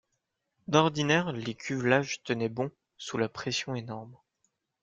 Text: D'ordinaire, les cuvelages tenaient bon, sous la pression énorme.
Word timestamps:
D'ordinaire, 0.67 1.31
les 1.31 1.53
cuvelages 1.53 2.23
tenaient 2.23 2.49
bon, 2.49 2.71
sous 2.97 3.19
la 3.19 3.29
pression 3.29 3.75
énorme. 3.75 4.17